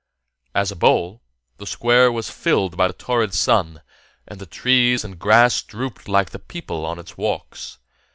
[0.59, 1.21] _]As a bowl,
[1.57, 3.83] the Square was filled by the torrid sun,
[4.27, 7.77] and the trees and grass drooped like the people on its walks.